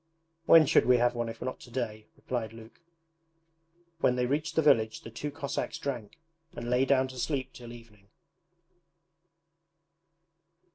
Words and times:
'When 0.47 0.65
should 0.65 0.87
we 0.87 0.97
have 0.97 1.13
one 1.13 1.29
if 1.29 1.43
not 1.43 1.59
to 1.59 1.69
day?' 1.69 2.07
replied 2.15 2.53
Luke. 2.53 2.81
When 3.99 4.15
they 4.15 4.25
reached 4.25 4.55
the 4.55 4.61
village 4.63 5.01
the 5.01 5.11
two 5.11 5.29
Cossacks 5.29 5.77
drank, 5.77 6.17
and 6.55 6.67
lay 6.71 6.85
down 6.85 7.07
to 7.09 7.19
sleep 7.19 7.53
till 7.53 7.71
evening. 7.71 8.09